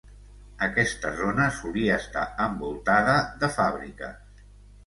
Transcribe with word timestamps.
Aquesta 0.67 1.11
zona 1.19 1.45
solia 1.59 1.99
estar 2.05 2.25
envoltada 2.47 3.19
de 3.45 3.51
fàbriques. 3.59 4.45